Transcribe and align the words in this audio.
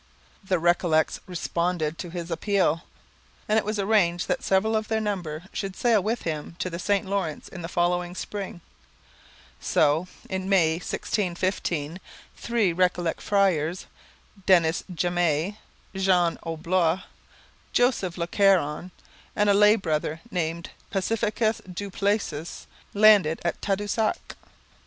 The 0.43 0.57
Recollets 0.57 1.19
responded 1.27 1.99
to 1.99 2.09
his 2.09 2.31
appeal, 2.31 2.85
and 3.47 3.59
it 3.59 3.63
was 3.63 3.77
arranged 3.77 4.27
that 4.27 4.41
several 4.43 4.75
of 4.75 4.87
their 4.87 4.99
number 4.99 5.43
should 5.53 5.75
sail 5.75 6.01
with 6.01 6.23
him 6.23 6.55
to 6.57 6.71
the 6.71 6.79
St 6.79 7.05
Lawrence 7.05 7.47
in 7.47 7.61
the 7.61 7.67
following 7.67 8.15
spring. 8.15 8.61
So, 9.59 10.07
in 10.27 10.49
May 10.49 10.77
1615, 10.77 11.99
three 12.35 12.73
Recollet 12.73 13.21
friars 13.21 13.85
Denis 14.47 14.83
Jamay, 14.91 15.57
Jean 15.95 16.39
d'Olbeau, 16.43 17.03
Joseph 17.71 18.17
Le 18.17 18.25
Caron 18.25 18.89
and 19.35 19.51
a 19.51 19.53
lay 19.53 19.75
brother 19.75 20.19
named 20.31 20.71
Pacificus 20.91 21.61
du 21.71 21.91
Plessis, 21.91 22.65
landed 22.95 23.39
at 23.45 23.61
Tadoussac. 23.61 24.35